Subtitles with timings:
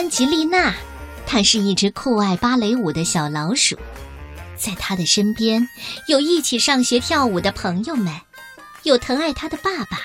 [0.00, 0.72] 安吉丽娜，
[1.26, 3.76] 她是一只酷爱芭蕾舞的小老鼠，
[4.56, 5.68] 在她的身边
[6.08, 8.10] 有一起上学跳舞的朋友们，
[8.84, 10.00] 有疼爱她的爸爸，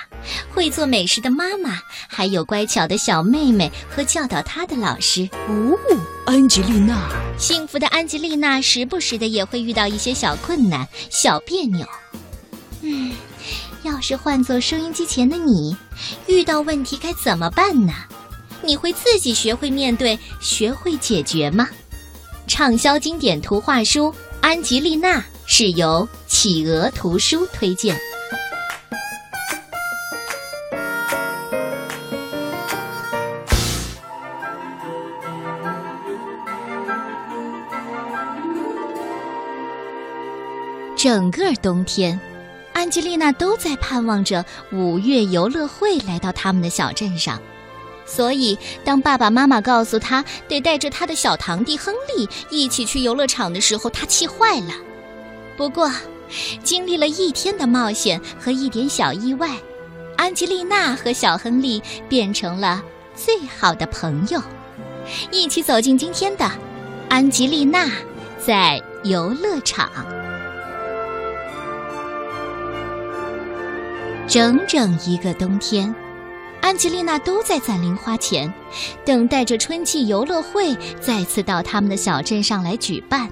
[0.54, 1.79] 会做美食的妈妈，
[2.10, 5.29] 还有乖巧的小妹妹和教导她的老师。
[5.47, 5.79] 哦，
[6.25, 11.87] 安吉丽娜，幸福的安吉丽娜时不时的也会遇到一些小困难、小别扭。
[12.81, 13.13] 嗯，
[13.83, 15.77] 要是换做收音机前的你，
[16.27, 17.93] 遇到问题该怎么办呢？
[18.66, 21.70] 你会自己学会面对、学会解决吗？
[22.48, 24.12] 畅销经典图画书
[24.42, 27.96] 《安吉丽娜》是由企鹅图书推荐。
[40.95, 42.20] 整个冬天，
[42.73, 47.40] 安吉丽娜都在盼望着五月游乐会来到他们的小镇上。
[48.05, 54.73] 所以，当爸爸妈妈告诉他得带着他的小堂弟亨利一起去游乐场的时候，他气坏了。
[55.58, 55.92] 不过，
[56.64, 59.50] 经历了一天的冒险和一点小意外，
[60.17, 62.83] 安吉丽娜和小亨利变成了
[63.16, 64.42] 最好的朋友，
[65.31, 66.50] 一起走进今天的
[67.09, 67.89] 安吉丽娜
[68.39, 69.89] 在游乐场。
[74.28, 75.94] 整整一个冬天。
[76.66, 78.52] 安吉丽娜都在攒零花钱，
[79.05, 83.30] 等待着春季游乐会再次到他们的小镇上来举办。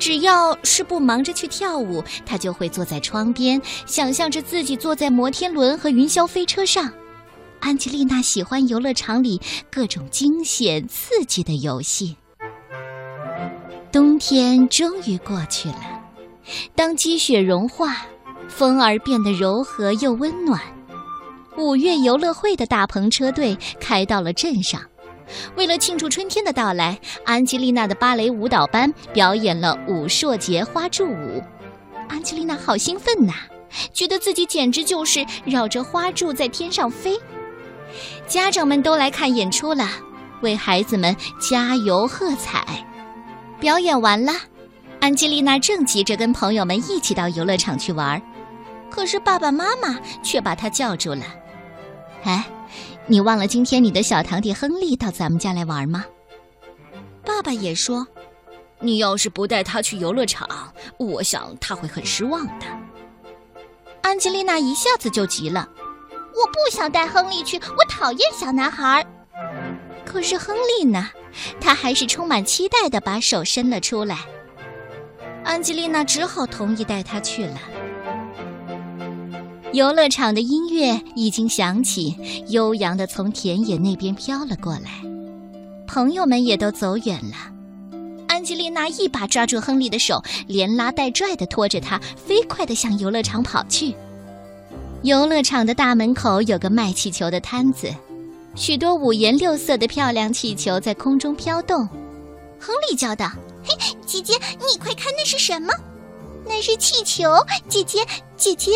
[0.00, 6.92] 只要是不忙着去跳舞，她就会坐在窗边，想象着自己坐在摩天轮和云霄飞车上。
[7.60, 9.40] 安吉丽娜喜欢游乐场里
[9.70, 12.16] 各种惊险刺激的游戏。
[13.92, 16.02] 冬天终于过去了，
[16.74, 18.04] 当积雪融化，
[18.48, 20.60] 风儿变得柔和又温暖。
[21.60, 24.80] 五月游乐会的大篷车队开到了镇上，
[25.56, 31.42] 为了庆祝春天的到来，安吉丽娜的芭蕾舞蹈班表演了武硕节花柱舞。
[32.08, 33.34] 安吉丽娜好兴奋呐，
[33.92, 37.20] 觉得自己简直就是绕着花柱在天上飞。
[38.26, 39.86] 家长们都来看演出了，
[40.40, 42.64] 为孩子们加油喝彩。
[43.60, 44.32] 表演完了，
[45.00, 48.20] 安吉丽娜正急着跟朋友们一起到游乐场去玩，
[48.90, 51.22] 可是爸爸妈妈却把她叫住了。
[52.24, 52.46] 哎，
[53.06, 56.04] 你忘了今天你的小堂弟亨利到咱们家来玩吗？
[57.24, 58.06] 爸爸也说，
[58.78, 60.48] 你要是不带他去游乐场，
[60.98, 62.66] 我想他会很失望的。
[64.02, 65.68] 安吉丽娜一下子就急了，
[66.08, 69.06] 我不想带亨利去，我讨厌小男孩。
[70.04, 71.08] 可是亨利呢？
[71.60, 74.18] 他还是充满期待的把手伸了出来。
[75.44, 77.60] 安吉丽娜只好同意带他去了。
[79.72, 82.16] 游乐场的音乐已经响起，
[82.48, 85.00] 悠扬的从田野那边飘了过来。
[85.86, 87.36] 朋友们也都走远了。
[88.26, 93.94] 安吉丽娜一把抓住亨利的手，连拉带拽的拖着他，飞快地向游乐场跑去。
[95.02, 97.94] 游乐场的大门口有个卖气球的摊子，
[98.56, 101.88] 许多五颜六色的漂亮气球在空中飘动。
[102.58, 103.30] 亨利叫道
[103.62, 103.72] ：“嘿，
[104.04, 105.72] 姐姐，你快看，那是什么？
[106.44, 107.30] 那是气球！
[107.68, 108.00] 姐姐，
[108.36, 108.72] 姐姐！”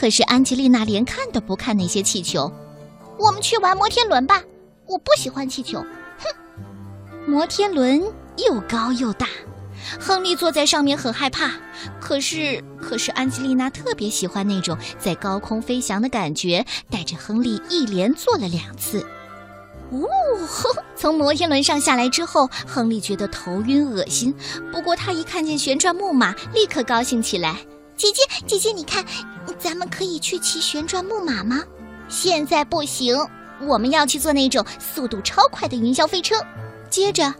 [0.00, 2.50] 可是安吉丽娜连看都不看那些气球，
[3.18, 4.42] 我们去玩摩天轮吧。
[4.86, 5.78] 我不喜欢气球。
[6.18, 6.26] 哼，
[7.26, 8.02] 摩天轮
[8.38, 9.26] 又高又大，
[10.00, 11.50] 亨利坐在上面很害怕。
[12.00, 19.06] 可是，可是安吉丽娜特别喜欢那种在高空飞翔的感觉，带着亨利一连坐了两次。
[19.90, 20.08] 呜，
[20.96, 24.34] 从摩天轮上下来之后，亨利觉得头晕恶心。
[24.72, 27.58] 不过他一看见旋转木马，立刻高兴起来。
[27.96, 29.04] 姐姐，姐姐，你看，
[29.60, 31.62] 咱们可以去骑旋转木马吗？
[32.08, 33.16] 现在不行，
[33.60, 36.34] 我们要去坐那种速度超快的云霄飞车。
[36.88, 37.32] 接着，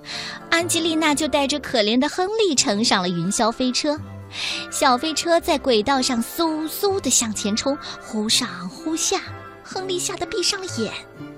[0.50, 3.98] 安吉丽娜就带着可怜的亨利乘上了云霄飞车。
[4.70, 9.20] 小飞车在轨道上嗖嗖地向前冲，忽上忽下。
[9.64, 10.92] 亨利吓得闭上了眼，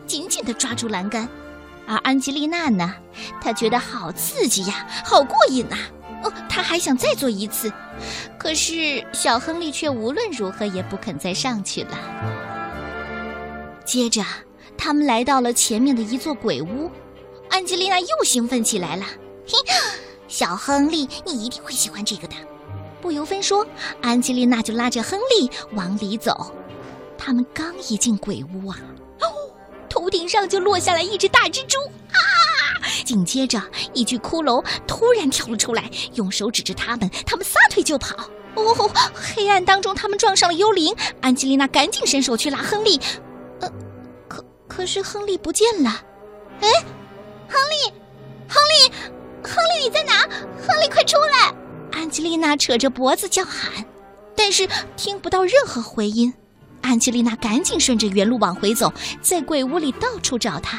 [0.07, 1.29] 紧紧地抓住栏杆。
[1.87, 2.95] 而安吉丽娜呢，
[3.41, 5.77] 她觉得好刺激呀，好过瘾呐。
[6.23, 7.73] 哦，他还想再做一次，
[8.39, 11.99] 可是小亨利却无论如何也不肯再上去了。
[13.85, 14.25] 接着，
[14.77, 16.91] 他们来到了前面的一座鬼屋，
[17.51, 19.05] 安吉丽娜又兴奋起来了。
[19.47, 19.59] 嘿，
[20.29, 22.35] 小亨利，你一定会喜欢这个的。
[23.01, 23.67] 不由分说，
[24.01, 26.55] 安吉丽娜就拉着亨利往里走。
[27.19, 28.79] 他们刚一进鬼屋啊，
[29.21, 29.27] 哦，
[29.89, 31.79] 头顶上就落下来一只大蜘蛛
[32.13, 32.19] 啊！
[33.05, 33.63] 紧接着，
[33.93, 38.17] 一具骷髅突然跳了出来，用手指着他们，他们撒腿就跑。
[38.55, 38.91] 哦吼！
[39.15, 40.95] 黑暗当中，他们撞上了幽灵。
[41.23, 43.01] 安吉丽娜赶紧伸手去拉亨利，
[43.61, 43.73] 呃，
[44.29, 46.03] 可可是亨利不见了。
[46.61, 46.69] 哎，
[47.49, 47.93] 亨利，
[48.47, 48.93] 亨利，
[49.43, 50.29] 亨利，你在哪？
[50.67, 51.55] 亨利，快出来！
[51.93, 53.85] 安吉丽娜扯着脖子叫喊，
[54.37, 56.33] 但是听不到任何回音。
[56.83, 58.93] 安吉丽娜赶紧顺着原路往回走，
[59.23, 60.79] 在鬼屋里到处找他。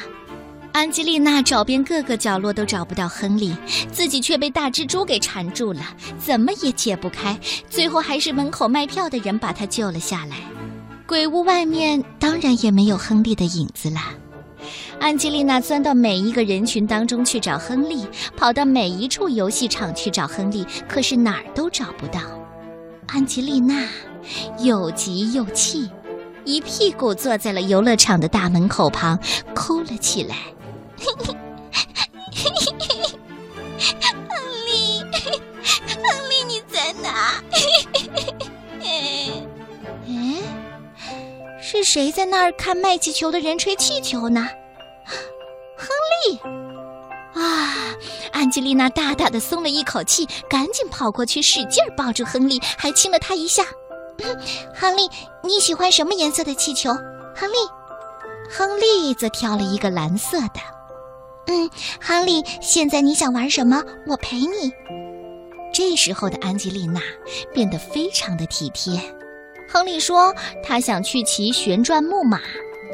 [0.74, 3.56] 安吉丽娜找遍各个角落都找不到亨利，
[3.92, 5.82] 自己却被大蜘蛛给缠住了，
[6.18, 7.40] 怎么也解不开。
[7.70, 10.38] 最后还是门口卖票的人把她救了下来。
[11.08, 14.00] 鬼屋外面当然也没有亨利的影子了。
[15.00, 22.20] 安吉丽娜钻到每一个人群当中去找亨利，跑到每一处游戏场去找亨利，可是哪儿都找不到。
[23.08, 23.88] 安吉丽娜
[24.60, 25.88] 又急又气，
[26.46, 29.20] 一屁股坐在了游乐场的大门口旁，
[29.54, 30.38] 哭了起来。
[31.04, 31.12] 嘿
[32.32, 33.18] 嘿嘿嘿
[34.30, 35.02] 亨利，
[35.90, 37.44] 亨利，你在哪？
[37.52, 37.60] 嘿
[37.94, 38.24] 嘿嘿
[38.80, 39.44] 嘿
[40.08, 40.12] 哎，
[41.62, 44.48] 是谁在那儿看卖气球的人吹气球呢？
[45.78, 45.90] 亨
[46.26, 46.40] 利！
[47.34, 47.96] 啊，
[48.32, 53.66] 安吉丽娜大大的松了一口气，赶紧跑过去，使劲抱住亨利，还亲了他一下。
[54.74, 55.10] 亨利，
[55.44, 56.94] 你喜欢什么颜色的气球？
[57.36, 57.58] 亨利，
[58.50, 60.62] 亨利则挑了一个蓝色的。
[61.48, 61.70] 嗯，
[62.00, 63.84] 亨利，现在你想玩什么？
[64.08, 64.72] 我陪你。
[65.74, 67.02] 这时候的安吉丽娜
[67.54, 69.00] 变得非常的体贴。
[69.68, 72.40] 亨利说他想去骑旋转木马，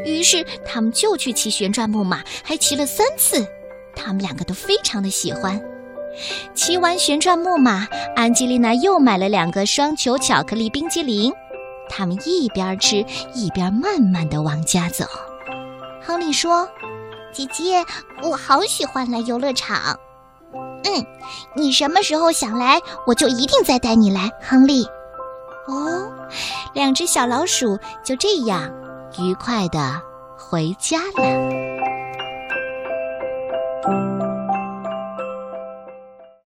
[0.05, 3.45] 于是他们就去骑旋转木马，还骑了三次。
[3.95, 5.61] 他们两个都非常的喜欢。
[6.55, 7.85] 骑完旋转木马，
[8.15, 11.31] 安吉丽娜又买了两个双球巧克力冰激凌。
[11.89, 15.05] 他们一边吃一边慢慢的往家走。
[16.01, 16.67] 亨利说。
[17.31, 17.85] 姐姐，
[18.23, 19.97] 我好喜欢来游乐场。
[20.83, 21.05] 嗯，
[21.55, 24.85] 你什么时候想来，我就一定再带你来，亨利。
[25.67, 26.11] 哦，
[26.73, 28.69] 两只小老鼠就这样
[29.19, 30.01] 愉快的
[30.37, 31.48] 回家了。